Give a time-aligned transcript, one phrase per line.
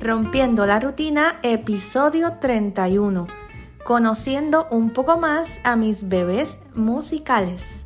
[0.00, 3.26] Rompiendo la Rutina, episodio 31.
[3.82, 7.84] Conociendo un poco más a mis bebés musicales.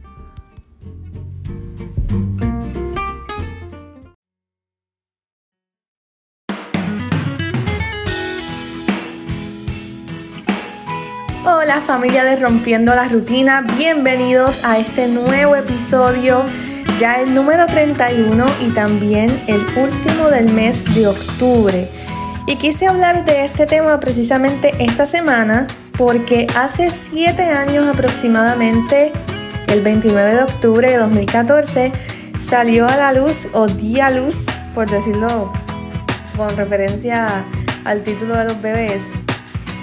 [11.44, 16.44] Hola familia de Rompiendo la Rutina, bienvenidos a este nuevo episodio,
[16.98, 21.90] ya el número 31 y también el último del mes de octubre.
[22.46, 25.66] Y quise hablar de este tema precisamente esta semana
[25.96, 29.12] porque hace 7 años aproximadamente,
[29.68, 31.92] el 29 de octubre de 2014,
[32.38, 35.52] salió a la luz o di a luz, por decirlo
[36.36, 37.44] con referencia
[37.84, 39.12] al título de los bebés,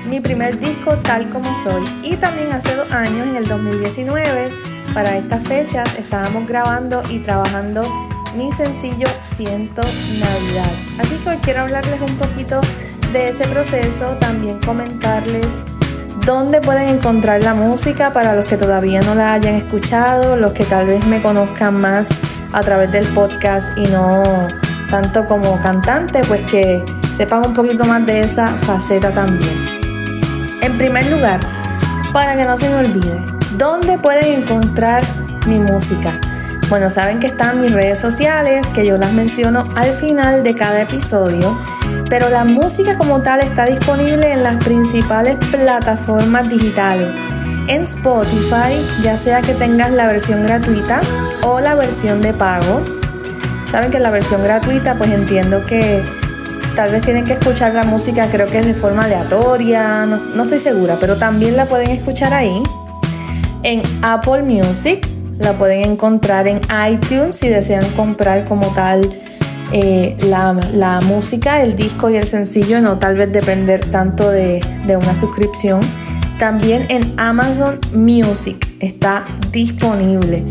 [0.07, 1.83] mi primer disco tal como soy.
[2.03, 4.51] Y también hace dos años, en el 2019,
[4.93, 7.83] para estas fechas, estábamos grabando y trabajando
[8.35, 10.71] mi sencillo Siento Navidad.
[10.99, 12.61] Así que hoy quiero hablarles un poquito
[13.11, 15.61] de ese proceso, también comentarles
[16.25, 20.65] dónde pueden encontrar la música para los que todavía no la hayan escuchado, los que
[20.65, 22.09] tal vez me conozcan más
[22.53, 24.47] a través del podcast y no
[24.89, 26.83] tanto como cantante, pues que
[27.15, 29.79] sepan un poquito más de esa faceta también.
[30.61, 31.39] En primer lugar,
[32.13, 35.03] para que no se me olvide, ¿dónde pueden encontrar
[35.45, 36.13] mi música?
[36.69, 40.81] Bueno, saben que están mis redes sociales, que yo las menciono al final de cada
[40.81, 41.59] episodio,
[42.09, 47.21] pero la música como tal está disponible en las principales plataformas digitales.
[47.67, 51.01] En Spotify, ya sea que tengas la versión gratuita
[51.43, 52.81] o la versión de pago.
[53.69, 56.05] Saben que la versión gratuita, pues entiendo que
[56.75, 60.59] tal vez tienen que escuchar la música, creo que es de forma aleatoria, no, estoy
[60.59, 62.63] segura, pero también la pueden escuchar ahí.
[63.63, 65.07] En Apple Music,
[65.37, 66.59] la pueden encontrar en
[66.91, 69.09] iTunes si desean comprar como tal
[69.71, 74.97] eh, la, música, el disco y el sencillo, no tal vez depender tanto de, de
[74.97, 75.81] una suscripción.
[76.37, 80.43] También en Amazon Music está disponible.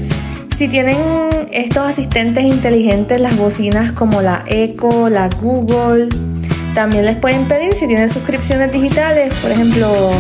[0.55, 0.99] Si tienen
[1.51, 6.09] estos asistentes inteligentes, las bocinas como la Echo, la Google,
[6.75, 10.11] también les pueden pedir si tienen suscripciones digitales, por ejemplo,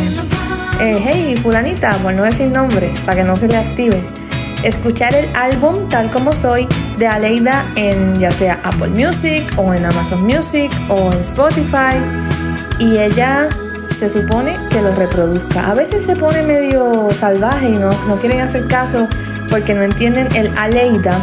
[0.80, 4.02] eh, hey, fulanita, por no decir nombre, para que no se le active.
[4.62, 6.66] Escuchar el álbum tal como soy
[6.98, 11.96] de Aleida en ya sea Apple Music o en Amazon Music o en Spotify
[12.80, 13.48] y ella
[13.90, 15.70] se supone que lo reproduzca.
[15.70, 19.08] A veces se pone medio salvaje y no, no quieren hacer caso
[19.48, 21.18] porque no entienden el Aleida,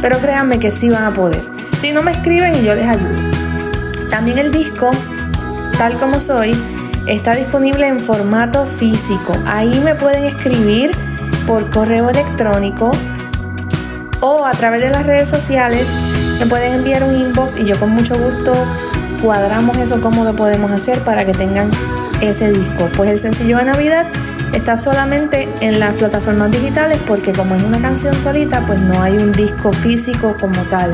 [0.00, 1.42] pero créanme que sí van a poder.
[1.78, 3.30] Si no me escriben y yo les ayudo.
[4.10, 4.90] También el disco,
[5.78, 6.54] tal como soy,
[7.06, 9.34] está disponible en formato físico.
[9.46, 10.92] Ahí me pueden escribir
[11.46, 12.92] por correo electrónico
[14.20, 15.96] o a través de las redes sociales.
[16.38, 18.52] Me pueden enviar un inbox y yo con mucho gusto
[19.22, 21.70] cuadramos eso, cómo lo podemos hacer para que tengan
[22.20, 22.88] ese disco.
[22.96, 24.06] Pues el sencillo de Navidad
[24.52, 29.16] está solamente en las plataformas digitales porque como es una canción solita, pues no hay
[29.16, 30.92] un disco físico como tal.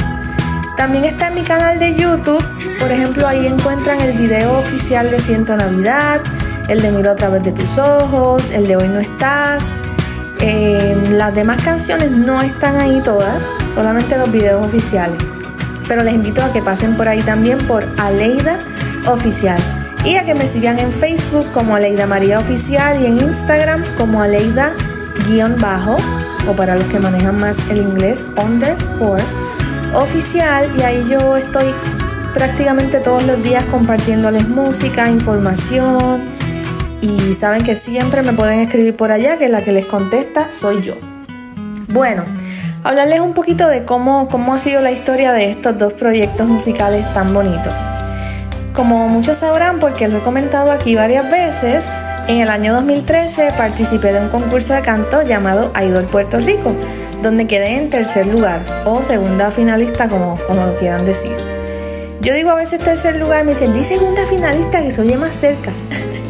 [0.76, 2.44] También está en mi canal de YouTube,
[2.78, 6.20] por ejemplo, ahí encuentran el video oficial de Siento Navidad,
[6.68, 9.78] el de Miro a través de tus ojos, el de Hoy no estás.
[10.40, 15.16] Eh, las demás canciones no están ahí todas, solamente los videos oficiales.
[15.88, 18.60] Pero les invito a que pasen por ahí también por Aleida
[19.06, 19.58] Oficial
[20.04, 24.20] y a que me sigan en Facebook como Aleida María Oficial y en Instagram como
[24.20, 25.96] Aleida-bajo
[26.46, 29.24] o para los que manejan más el inglés underscore
[29.96, 31.74] oficial y ahí yo estoy
[32.34, 36.22] prácticamente todos los días compartiéndoles música, información
[37.00, 40.82] y saben que siempre me pueden escribir por allá que la que les contesta soy
[40.82, 40.94] yo.
[41.88, 42.24] Bueno,
[42.84, 47.10] hablarles un poquito de cómo, cómo ha sido la historia de estos dos proyectos musicales
[47.14, 47.88] tan bonitos.
[48.74, 51.96] Como muchos sabrán, porque lo he comentado aquí varias veces,
[52.28, 56.74] en el año 2013 participé de un concurso de canto llamado Idol Puerto Rico,
[57.26, 61.32] donde quedé en tercer lugar o segunda finalista, como, como lo quieran decir.
[62.20, 65.34] Yo digo a veces tercer lugar, me dicen, di segunda finalista que se oye más
[65.34, 65.72] cerca.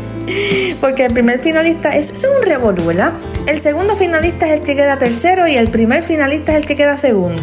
[0.81, 3.12] Porque el primer finalista, eso es un revolú, ¿verdad?
[3.46, 6.76] El segundo finalista es el que queda tercero y el primer finalista es el que
[6.76, 7.43] queda segundo.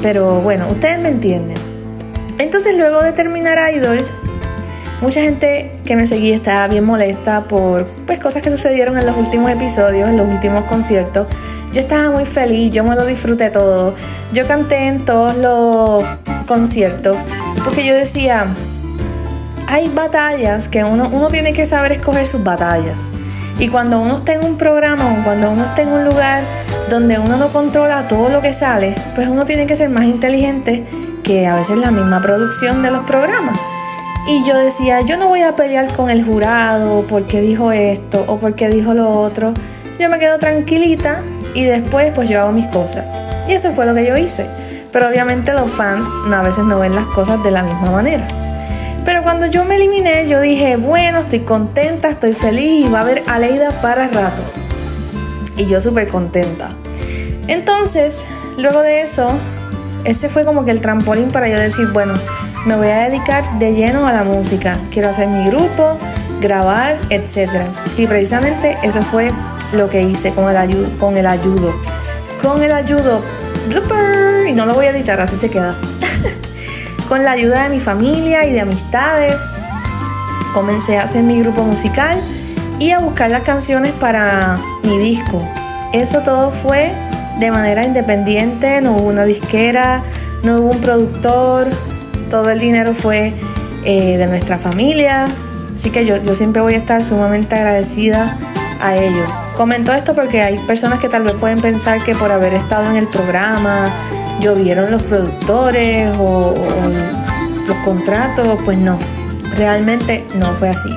[0.00, 1.58] Pero bueno, ustedes me entienden.
[2.38, 4.02] Entonces luego de terminar Idol,
[5.00, 9.16] Mucha gente que me seguía estaba bien molesta por pues, cosas que sucedieron en los
[9.16, 11.28] últimos episodios, en los últimos conciertos.
[11.72, 13.94] Yo estaba muy feliz, yo me lo disfruté todo.
[14.32, 16.04] Yo canté en todos los
[16.46, 17.16] conciertos
[17.64, 18.46] porque yo decía,
[19.68, 23.10] hay batallas que uno, uno tiene que saber escoger sus batallas.
[23.60, 26.42] Y cuando uno está en un programa o cuando uno está en un lugar
[26.88, 30.84] donde uno no controla todo lo que sale, pues uno tiene que ser más inteligente
[31.22, 33.58] que a veces la misma producción de los programas.
[34.28, 38.38] Y yo decía, yo no voy a pelear con el jurado porque dijo esto o
[38.38, 39.54] porque dijo lo otro.
[39.98, 41.22] Yo me quedo tranquilita
[41.54, 43.06] y después pues yo hago mis cosas.
[43.48, 44.46] Y eso fue lo que yo hice.
[44.92, 48.28] Pero obviamente los fans a veces no ven las cosas de la misma manera.
[49.06, 53.02] Pero cuando yo me eliminé, yo dije, bueno, estoy contenta, estoy feliz y va a
[53.02, 54.42] haber Aleida para rato.
[55.56, 56.68] Y yo súper contenta.
[57.46, 58.26] Entonces,
[58.58, 59.30] luego de eso,
[60.04, 62.12] ese fue como que el trampolín para yo decir, bueno,
[62.66, 64.78] me voy a dedicar de lleno a la música.
[64.90, 65.98] Quiero hacer mi grupo,
[66.40, 67.50] grabar, etc.
[67.96, 69.30] Y precisamente eso fue
[69.72, 71.74] lo que hice con el, ayudo, con el ayudo.
[72.42, 73.22] Con ayudo,
[74.48, 75.76] y no lo voy a editar, así se queda.
[77.08, 79.42] con la ayuda de mi familia y de amistades,
[80.54, 82.18] comencé a hacer mi grupo musical
[82.78, 85.42] y a buscar las canciones para mi disco.
[85.92, 86.92] Eso todo fue
[87.40, 90.02] de manera independiente, no hubo una disquera,
[90.42, 91.68] no hubo un productor,
[92.28, 93.32] todo el dinero fue
[93.84, 95.26] eh, de nuestra familia,
[95.74, 98.38] así que yo, yo siempre voy a estar sumamente agradecida
[98.80, 99.28] a ellos.
[99.56, 102.96] Comento esto porque hay personas que tal vez pueden pensar que por haber estado en
[102.96, 103.90] el programa,
[104.40, 106.54] llovieron los productores o,
[107.66, 108.98] los contratos, pues no,
[109.56, 110.88] realmente no fue así.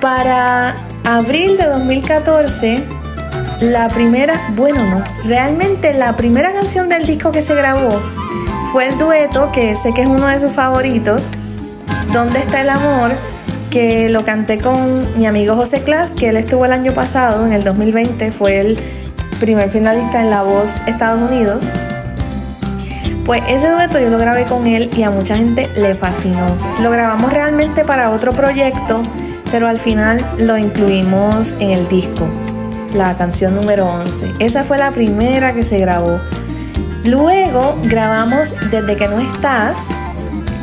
[0.00, 2.84] Para abril de 2014,
[3.60, 8.02] la primera, bueno no, realmente la primera canción del disco que se grabó
[8.76, 11.30] fue el dueto, que sé que es uno de sus favoritos,
[12.12, 13.12] ¿Dónde está el amor?
[13.70, 17.54] que lo canté con mi amigo José Clas, que él estuvo el año pasado, en
[17.54, 18.78] el 2020, fue el
[19.40, 21.70] primer finalista en La Voz Estados Unidos.
[23.24, 26.46] Pues ese dueto yo lo grabé con él y a mucha gente le fascinó.
[26.82, 29.02] Lo grabamos realmente para otro proyecto,
[29.50, 32.26] pero al final lo incluimos en el disco,
[32.92, 34.34] la canción número 11.
[34.38, 36.20] Esa fue la primera que se grabó.
[37.06, 39.88] Luego grabamos Desde que no estás,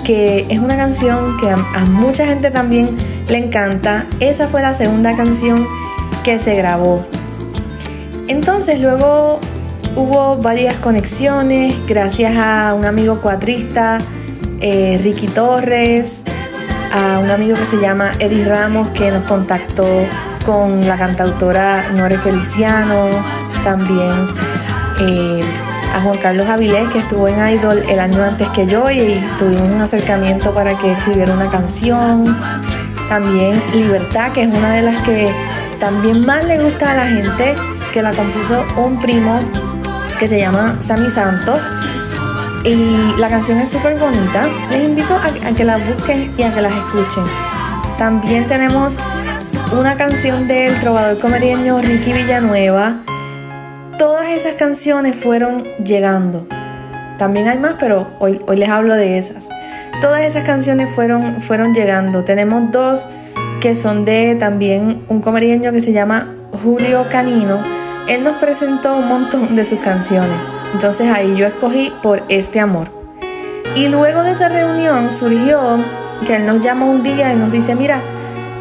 [0.03, 2.89] que es una canción que a, mucha gente también
[3.29, 4.05] le encanta.
[4.19, 5.65] Esa fue la segunda canción
[6.23, 7.05] que se grabó.
[8.27, 9.39] Entonces luego
[9.95, 13.99] hubo varias conexiones gracias a un amigo cuatrista,
[14.59, 16.25] eh, Ricky Torres,
[16.93, 19.87] a un amigo que se llama Eddie Ramos que nos contactó
[20.45, 23.07] con la cantautora Nore Feliciano,
[23.63, 24.27] también
[24.99, 25.41] eh,
[25.93, 29.71] a Juan Carlos Avilés, que estuvo en Idol el año antes que yo y tuvimos
[29.71, 32.35] un acercamiento para que escribiera una canción.
[33.07, 35.31] También Libertad, que es una de las que
[35.79, 37.55] también más le gusta a la gente,
[37.91, 39.39] que la compuso un primo
[40.17, 41.69] que se llama Sammy Santos.
[42.63, 44.47] Y la canción es súper bonita.
[44.71, 47.23] Les invito a, que la busquen y a que las escuchen.
[47.97, 48.99] También tenemos
[49.77, 52.99] una canción del trovador comerieño Ricky Villanueva
[54.03, 56.45] todas esas canciones fueron llegando.
[57.17, 59.47] También hay más, pero hoy, hoy les hablo de esas.
[60.01, 62.25] Todas esas canciones fueron, fueron llegando.
[62.25, 63.07] Tenemos dos
[63.61, 67.63] que son de también un comerieño que se llama Julio Canino.
[68.09, 70.37] Él nos presentó un montón de sus canciones.
[70.73, 72.91] Entonces ahí yo escogí por este amor.
[73.77, 75.79] Y luego de esa reunión surgió
[76.27, 78.01] que él nos llama un día y nos dice, mira,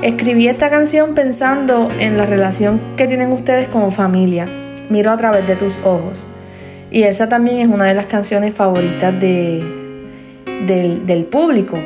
[0.03, 4.47] escribí esta canción pensando en la relación que tienen ustedes como familia
[4.93, 6.27] Miro a través de tus ojos.
[6.91, 9.65] Y esa también es una de las canciones favoritas de,
[10.67, 11.79] del, público.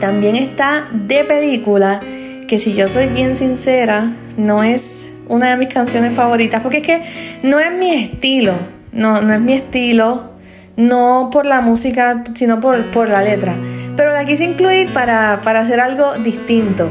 [0.00, 2.00] También está de película,
[2.48, 6.86] que si yo soy bien sincera, no es una de mis canciones favoritas, porque es
[6.86, 7.02] que
[7.44, 8.54] no es mi estilo,
[8.90, 10.32] no, no es mi estilo,
[10.76, 13.54] no por la música, sino por, por la letra.
[13.96, 16.90] Pero la quise incluir para, para hacer algo distinto.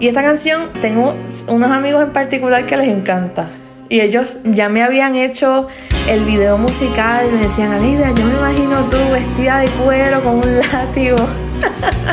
[0.00, 1.16] Y esta canción tengo
[1.48, 3.48] unos amigos en particular que les encanta.
[3.90, 5.66] Y ellos ya me habían hecho
[6.08, 10.58] el video musical me decían, Alida, yo me imagino tú vestida de cuero con un
[10.72, 11.16] látigo.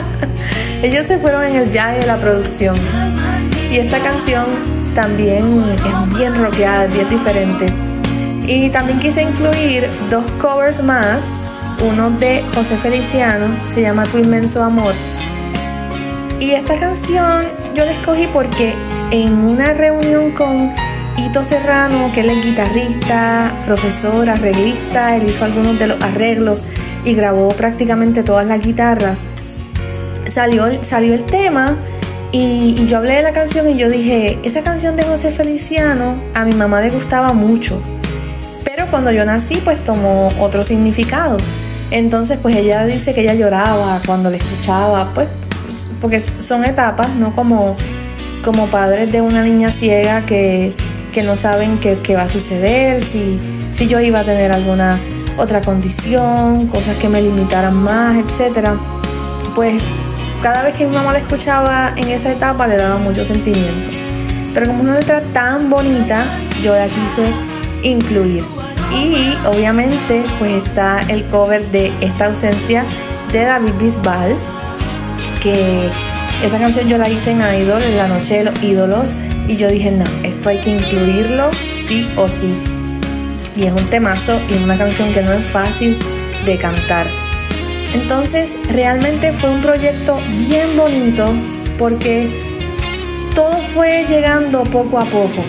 [0.81, 2.75] ellos se fueron en el viaje de la producción.
[3.69, 4.45] Y esta canción
[4.95, 7.67] también es bien rockeada, es bien diferente.
[8.47, 11.35] Y también quise incluir dos covers más,
[11.83, 14.95] uno de José Feliciano, se llama Tu inmenso amor.
[16.39, 17.43] Y esta canción
[17.75, 18.73] yo la escogí porque
[19.11, 20.71] en una reunión con
[21.17, 26.59] Ito Serrano, que él es guitarrista, profesor, arreglista, él hizo algunos de los arreglos
[27.03, 29.23] y grabó prácticamente todas las guitarras.
[30.27, 31.77] Salió, salió el tema
[32.31, 36.45] y, yo hablé de la canción y yo dije, esa canción de José Feliciano a
[36.45, 37.81] mi mamá le gustaba mucho,
[38.63, 41.37] pero cuando yo nací pues tomó otro significado.
[41.89, 45.27] Entonces pues ella dice que ella lloraba cuando le escuchaba, pues
[45.99, 47.75] porque son etapas, no como,
[48.43, 50.75] como padres de una niña ciega que
[51.17, 53.39] que no saben qué, va a suceder, si,
[53.71, 54.99] si yo iba a tener alguna
[55.35, 58.73] otra condición, cosas que me limitaran más, etc.
[59.55, 59.81] pues
[60.43, 63.89] cada vez que mi mamá la escuchaba en esa etapa le daba mucho sentimiento.
[64.53, 66.23] Pero como una letra tan bonita,
[66.61, 67.25] yo la quise
[67.81, 68.43] incluir.
[68.93, 72.85] Y obviamente pues está el cover de Esta ausencia
[73.33, 74.35] de David Bisbal,
[75.41, 75.89] que
[76.43, 79.69] esa canción yo la hice en Idol, en la noche de los ídolos, y yo
[79.69, 82.53] dije, no, esto hay que incluirlo sí o sí.
[83.55, 85.97] Y es un temazo y una canción que no es fácil
[86.45, 87.07] de cantar.
[87.93, 91.33] Entonces realmente fue un proyecto bien bonito
[91.77, 92.29] porque
[93.33, 95.43] todo fue llegando poco a poco.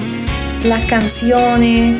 [0.64, 1.96] Las canciones,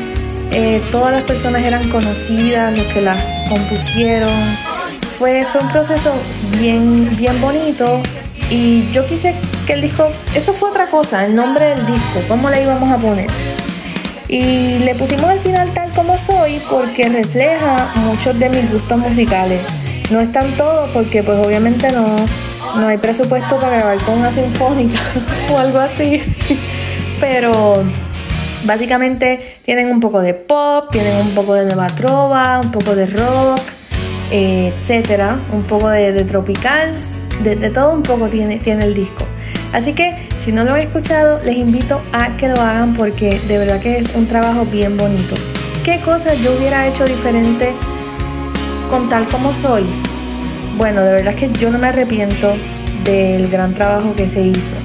[0.51, 4.31] eh, todas las personas eran conocidas, los que las compusieron.
[5.17, 6.13] Fue, fue un proceso
[6.57, 8.01] bien, bien bonito
[8.49, 12.49] y yo quise que el disco, eso fue otra cosa, el nombre del disco, cómo
[12.49, 13.27] le íbamos a poner.
[14.27, 19.59] Y le pusimos al final tal como soy porque refleja muchos de mis gustos musicales.
[20.11, 22.15] No están todos porque pues obviamente no,
[22.75, 24.99] no hay presupuesto para grabar con una sinfónica
[25.51, 26.21] o algo así.
[27.19, 27.83] Pero
[28.63, 33.05] básicamente tienen un poco de pop, tienen un poco de nueva trova, un poco de
[33.05, 33.61] rock,
[34.31, 36.93] eh, etcétera, un poco de, tropical,
[37.43, 39.25] de, todo un poco tiene, tiene el disco.
[39.73, 43.57] Así que si no lo han escuchado, les invito a que lo hagan porque de
[43.57, 45.35] verdad que es un trabajo bien bonito.
[45.83, 47.73] ¿Qué cosas yo hubiera hecho diferente
[48.89, 49.85] con tal como soy,
[50.77, 52.55] bueno, de verdad que yo no me arrepiento
[53.03, 54.75] del gran trabajo que se hizo.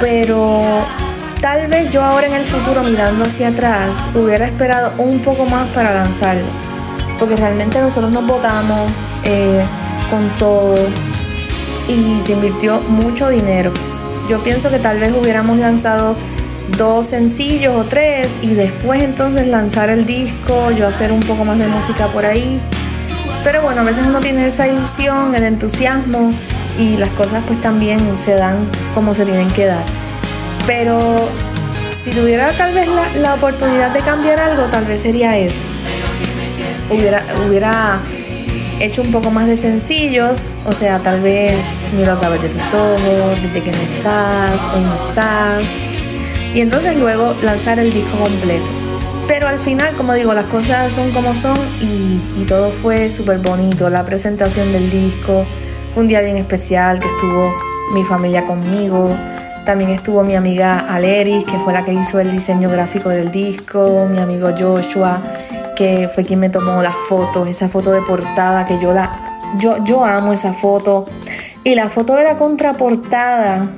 [0.00, 0.84] Pero
[1.40, 5.68] tal vez yo ahora en el futuro mirando hacia atrás hubiera esperado un poco más
[5.68, 6.46] para lanzarlo.
[7.18, 8.90] Porque realmente nosotros nos votamos
[9.24, 9.64] eh,
[10.10, 10.76] con todo
[11.88, 13.72] y se invirtió mucho dinero.
[14.28, 16.14] Yo pienso que tal vez hubiéramos lanzado
[16.76, 21.58] dos sencillos o tres y después entonces lanzar el disco, yo hacer un poco más
[21.58, 22.60] de música por ahí.
[23.42, 26.32] Pero bueno, a veces uno tiene esa ilusión, el entusiasmo
[26.78, 29.84] y las cosas pues también se dan como se tienen que dar.
[30.66, 31.16] Pero
[31.90, 32.88] si tuviera tal vez
[33.20, 35.60] la, oportunidad de cambiar algo, tal vez sería eso.
[36.90, 38.00] Hubiera, hubiera
[38.80, 42.74] hecho un poco más de sencillos, o sea, tal vez miro a través de tus
[42.74, 45.74] ojos, desde que no estás, o no estás,
[46.54, 48.66] y entonces luego lanzar el disco completo.
[49.26, 53.90] Pero al final, como digo, las cosas son como son y, todo fue súper bonito.
[53.90, 55.44] La presentación del disco
[55.90, 57.54] fue un día bien especial que estuvo
[57.92, 59.14] mi familia conmigo.
[59.66, 64.08] También estuvo mi amiga Aleris, que fue la que hizo el diseño gráfico del disco,
[64.10, 65.22] mi amigo Joshua,
[65.78, 69.82] que fue quien me tomó las fotos, esa foto de portada que yo la yo,
[69.84, 71.04] yo amo esa foto.
[71.62, 73.68] Y la foto de la contraportada,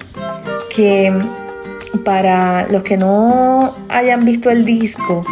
[0.75, 1.13] que
[2.05, 5.23] para los que no hayan visto el disco,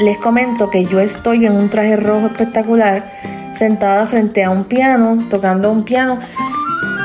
[0.00, 3.12] les comento que yo estoy en un traje rojo espectacular,
[3.52, 6.18] sentada frente a un piano, tocando un piano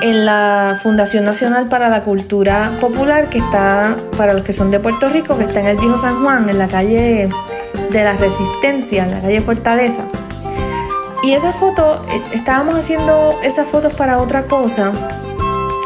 [0.02, 4.80] en la Fundación Nacional para la Cultura Popular, que está, para los que son de
[4.80, 7.30] Puerto Rico, que está en el Viejo San Juan, en la calle
[7.90, 10.04] de la Resistencia, en la calle Fortaleza.
[11.24, 14.94] Y esa foto, eh, estábamos haciendo esas fotos para otra cosa.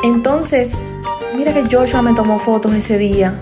[0.03, 0.85] Entonces,
[1.35, 3.39] mira que Joshua me tomó fotos ese día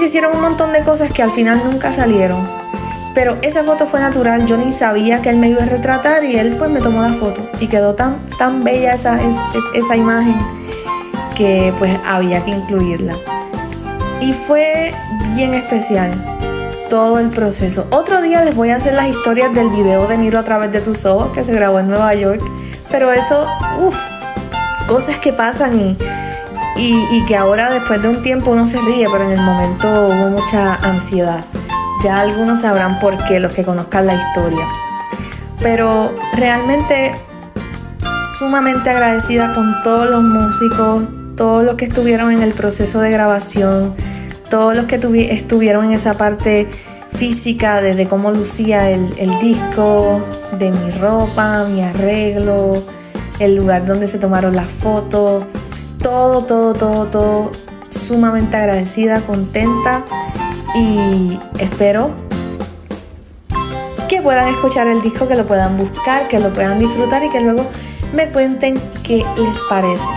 [0.00, 2.48] se hicieron un montón de cosas que al final nunca salieron.
[3.12, 6.36] Pero esa foto fue natural, yo ni sabía que él me iba a retratar y
[6.36, 9.20] él pues me tomó la foto y quedó tan, tan bella esa,
[9.74, 10.38] esa imagen
[11.36, 13.14] que pues había que incluirla.
[14.22, 14.94] Y fue
[15.34, 16.12] bien especial
[16.90, 17.86] todo el proceso.
[17.90, 20.82] Otro día les voy a hacer las historias del video de Miro a través de
[20.82, 22.42] tus ojos que se grabó en Nueva York.
[22.90, 23.46] Pero eso,
[23.78, 23.96] uff,
[24.86, 25.96] cosas que pasan y
[26.76, 30.30] y, que ahora después de un tiempo uno se ríe, pero en el momento hubo
[30.30, 31.44] mucha ansiedad.
[32.02, 34.66] Ya algunos sabrán por qué, los que conozcan la historia.
[35.60, 37.14] Pero realmente
[38.38, 43.94] sumamente agradecida con todos los músicos, todos los que estuvieron en el proceso de grabación,
[44.50, 46.68] todos los que estuvieron en esa parte
[47.14, 50.20] física, desde cómo lucía el, el disco,
[50.58, 52.82] de mi ropa, mi arreglo,
[53.38, 55.44] el lugar donde se tomaron las fotos
[56.02, 57.50] todo, todo, todo, todo
[57.90, 60.04] sumamente agradecida, contenta
[60.74, 62.10] y espero
[64.08, 67.40] que puedan escuchar el disco, que lo puedan buscar, que lo puedan disfrutar y que
[67.40, 67.66] luego
[68.12, 70.10] me cuenten qué les parece.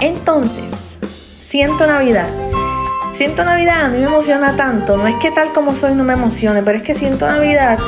[0.00, 0.98] Entonces,
[1.40, 2.28] siento Navidad.
[3.12, 4.96] Siento Navidad, a mí me emociona tanto.
[4.96, 7.78] No es que tal como soy no me emocione, pero es que siento Navidad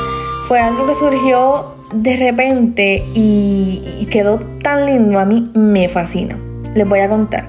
[0.47, 5.19] fue algo que surgió de repente y quedó tan lindo.
[5.19, 6.37] A mí me fascina
[6.75, 7.45] les voy a contar.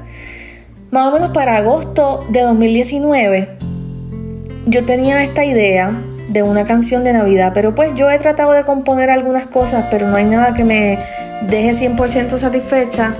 [0.90, 3.48] Más o menos para agosto de 2019,
[4.66, 5.92] yo tenía esta idea
[6.28, 7.50] de una canción de Navidad.
[7.52, 10.98] Pero pues yo he tratado de componer algunas cosas, pero no hay nada que me
[11.42, 13.14] deje 100% satisfecha.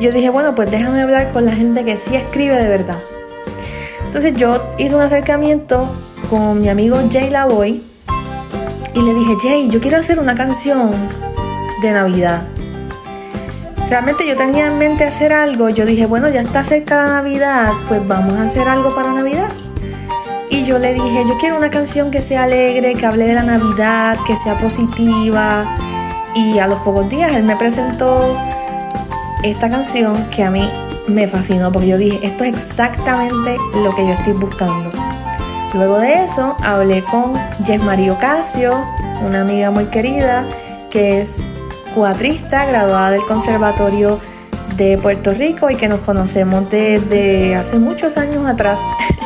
[0.00, 2.98] Yo dije, bueno, pues déjame hablar con la gente que sí escribe de verdad.
[4.16, 5.94] Entonces yo hice un acercamiento
[6.30, 7.82] con mi amigo Jay Lavoy
[8.94, 10.90] y le dije, Jay, yo quiero hacer una canción
[11.82, 12.40] de Navidad.
[13.90, 17.72] Realmente yo tenía en mente hacer algo, yo dije, bueno, ya está cerca la Navidad,
[17.88, 19.50] pues vamos a hacer algo para Navidad.
[20.48, 23.42] Y yo le dije, yo quiero una canción que sea alegre, que hable de la
[23.42, 25.76] Navidad, que sea positiva.
[26.34, 28.34] Y a los pocos días él me presentó
[29.42, 30.66] esta canción que a mí
[31.08, 34.90] me fascinó porque yo dije, esto es exactamente lo que yo estoy buscando.
[35.74, 37.34] Luego de eso hablé con
[37.64, 38.74] Jess Ocasio,
[39.24, 40.46] una amiga muy querida
[40.90, 41.42] que es
[41.94, 44.18] cuatrista, graduada del Conservatorio
[44.76, 48.80] de Puerto Rico y que nos conocemos desde hace muchos años atrás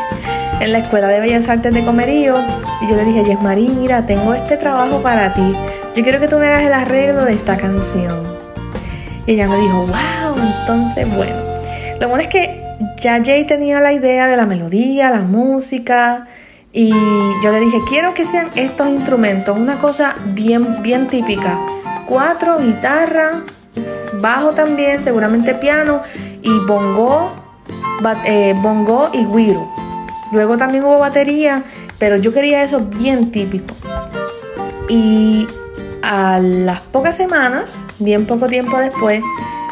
[0.61, 2.37] en la Escuela de Bellas Artes de Comerío.
[2.81, 5.55] Y yo le dije, Jess mira, tengo este trabajo para ti.
[5.97, 8.37] Yo quiero que tú me hagas el arreglo de esta canción.
[9.27, 11.40] Y ella me dijo, wow, entonces bueno.
[12.01, 12.63] Lo bueno es que
[13.01, 16.27] ya Jay tenía la idea de la melodía, la música.
[16.73, 16.91] Y
[17.43, 21.59] yo le dije, quiero que sean estos instrumentos, una cosa bien, bien típica
[22.11, 23.45] cuatro, guitarra,
[24.21, 26.03] bajo también, seguramente piano
[26.43, 27.33] y bongo,
[28.25, 29.71] eh, bongo y guiro.
[30.33, 31.63] Luego también hubo batería,
[31.99, 33.75] pero yo quería eso bien típico.
[34.89, 35.47] Y
[36.03, 39.23] a las pocas semanas, bien poco tiempo después,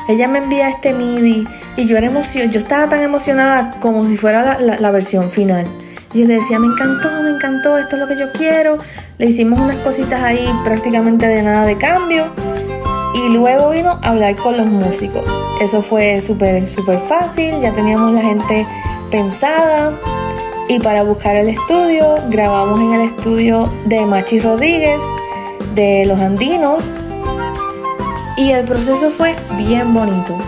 [0.09, 1.47] ella me envía este MIDI
[1.77, 5.67] y yo era emoción, yo estaba tan emocionada como si fuera la, la versión final.
[6.15, 8.79] Y yo le decía, me encantó, me encantó, esto es lo que yo quiero.
[9.19, 12.33] Le hicimos unas cositas ahí prácticamente de nada de cambio.
[13.15, 15.25] Y luego vino a hablar con los músicos.
[15.61, 18.67] Eso fue súper, súper fácil, ya teníamos la gente
[19.11, 19.93] pensada.
[20.69, 25.03] Y para buscar el estudio, grabamos en el estudio de Machi Rodríguez,
[25.75, 26.95] de Los Andinos.
[28.38, 30.38] Y el proceso fue bien bonito.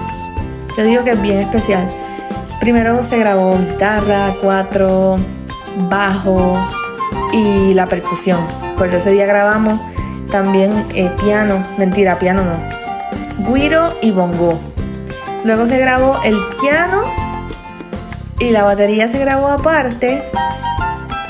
[0.76, 1.90] Yo digo que es bien especial.
[2.60, 5.18] Primero se grabó guitarra, cuatro,
[5.88, 6.56] bajo
[7.32, 8.46] y la percusión.
[8.78, 9.80] Por ese día grabamos
[10.30, 14.56] también eh, piano, mentira, piano no, guiro y bongo.
[15.42, 17.02] Luego se grabó el piano
[18.38, 20.22] y la batería se grabó aparte.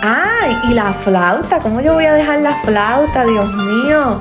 [0.02, 0.58] ¡Ay!
[0.68, 3.24] Y la flauta, ¿cómo yo voy a dejar la flauta?
[3.24, 4.20] Dios mío.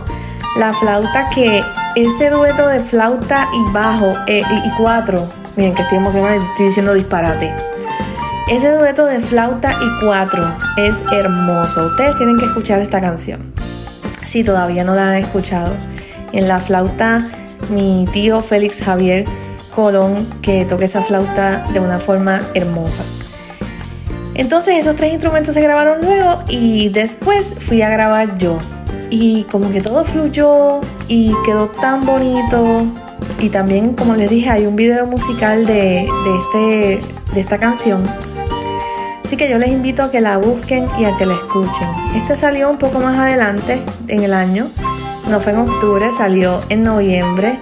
[0.57, 1.63] La flauta que
[1.95, 6.93] ese dueto de flauta y bajo eh, y, cuatro, miren que estoy emocionada estoy diciendo
[6.93, 7.53] disparate.
[8.49, 11.87] Ese dueto de flauta y cuatro es hermoso.
[11.87, 13.53] Ustedes tienen que escuchar esta canción.
[14.23, 15.73] Si todavía no la han escuchado.
[16.31, 17.27] En la flauta,
[17.69, 19.25] mi tío Félix Javier
[19.75, 23.03] Colón, que toca esa flauta de una forma hermosa.
[24.35, 28.59] Entonces esos tres instrumentos se grabaron luego y después fui a grabar yo.
[29.09, 32.83] Y como que todo fluyó y quedó tan bonito.
[33.39, 38.03] Y también, como les dije, hay un video musical de, de, este, de esta canción
[39.29, 41.87] Así que yo les invito a que la busquen y a que la escuchen.
[42.15, 44.71] Este salió un poco más adelante en el año.
[45.29, 47.59] No fue en octubre, salió en noviembre.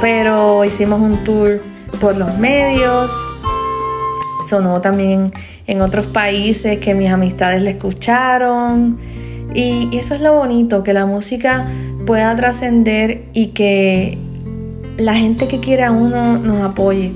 [0.00, 1.60] Pero hicimos un tour
[2.00, 3.12] por los medios.
[4.48, 5.26] Sonó también
[5.66, 8.98] en otros países que mis amistades le escucharon.
[9.54, 11.66] Y, eso es lo bonito, que la música
[12.06, 14.18] pueda trascender y que
[14.96, 17.12] la gente que quiere a uno nos apoye.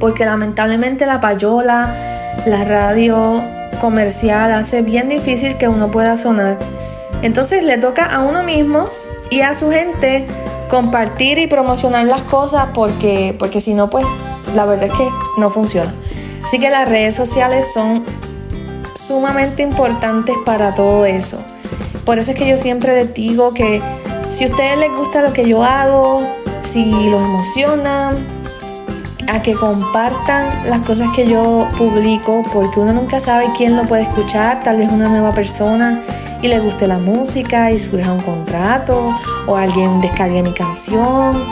[0.00, 1.94] Porque lamentablemente la payola,
[2.46, 3.42] la radio
[3.80, 6.58] comercial hace bien difícil que uno pueda sonar.
[7.22, 8.86] Entonces le toca a uno mismo
[9.30, 10.26] y a su gente
[10.68, 14.06] compartir y promocionar las cosas porque, porque si no, pues
[14.54, 15.92] la verdad es que no funciona.
[16.44, 18.04] Así que las redes sociales son
[19.06, 21.40] sumamente importantes para todo eso.
[22.04, 23.82] Por eso es que yo siempre les digo que
[24.30, 26.26] si a ustedes les gusta lo que yo hago,
[26.60, 28.12] si los emociona,
[29.28, 34.02] a que compartan las cosas que yo publico porque uno nunca sabe quién lo puede
[34.02, 36.02] escuchar, tal vez una nueva persona
[36.42, 39.14] y le guste la música y surja un contrato
[39.46, 41.42] o alguien descargue mi canción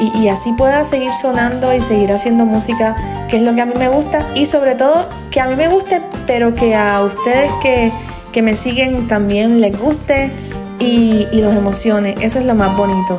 [0.00, 3.74] y, así pueda seguir sonando y seguir haciendo música que es lo que a mí
[3.76, 7.92] me gusta y sobre todo que a mí me guste pero que a ustedes que,
[8.32, 10.30] que me siguen también les guste
[10.78, 13.18] y, y los emocione, eso es lo más bonito.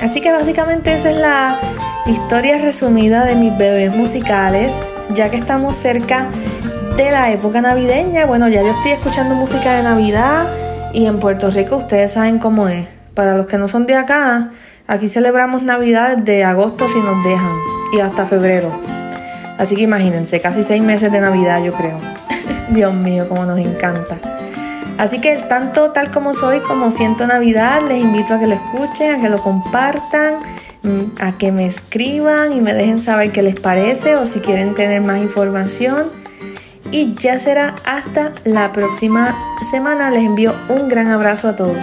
[0.00, 1.58] Así que básicamente esa es la
[2.06, 4.82] historia resumida de mis bebés musicales,
[5.14, 6.28] ya que estamos cerca
[6.96, 8.26] de la época navideña.
[8.26, 10.48] Bueno, ya yo estoy escuchando música de Navidad
[10.92, 12.86] y en Puerto Rico ustedes saben cómo es.
[13.14, 14.50] Para los que no son de acá,
[14.86, 17.56] aquí celebramos Navidad desde agosto si nos dejan
[17.92, 18.70] y hasta febrero.
[19.58, 21.98] Así que imagínense, casi seis meses de Navidad yo creo.
[22.70, 24.18] Dios mío, cómo nos encanta.
[24.98, 29.14] Así que tanto tal como soy como siento Navidad, les invito a que lo escuchen,
[29.14, 30.36] a que lo compartan,
[30.82, 34.74] mm, a que me escriban y me dejen saber qué les parece o si quieren
[34.74, 36.04] tener más información.
[36.92, 39.36] Y ya será hasta la próxima
[39.70, 40.10] semana.
[40.10, 41.82] Les envío un gran abrazo a todos.